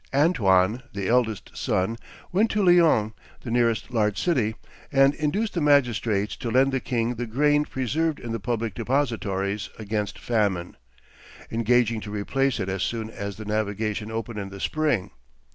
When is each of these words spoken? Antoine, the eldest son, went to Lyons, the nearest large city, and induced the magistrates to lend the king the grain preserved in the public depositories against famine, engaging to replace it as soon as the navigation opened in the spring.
Antoine, 0.15 0.81
the 0.93 1.07
eldest 1.07 1.55
son, 1.55 1.95
went 2.31 2.49
to 2.49 2.63
Lyons, 2.65 3.13
the 3.41 3.51
nearest 3.51 3.91
large 3.91 4.19
city, 4.19 4.55
and 4.91 5.13
induced 5.13 5.53
the 5.53 5.61
magistrates 5.61 6.35
to 6.37 6.49
lend 6.49 6.71
the 6.71 6.79
king 6.79 7.13
the 7.13 7.27
grain 7.27 7.65
preserved 7.65 8.19
in 8.19 8.31
the 8.31 8.39
public 8.39 8.73
depositories 8.73 9.69
against 9.77 10.17
famine, 10.17 10.75
engaging 11.51 12.01
to 12.01 12.09
replace 12.09 12.59
it 12.59 12.67
as 12.67 12.81
soon 12.81 13.11
as 13.11 13.37
the 13.37 13.45
navigation 13.45 14.09
opened 14.09 14.39
in 14.39 14.49
the 14.49 14.59
spring. 14.59 15.11